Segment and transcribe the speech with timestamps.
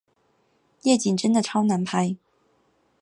[0.81, 2.15] 夜景真的超难拍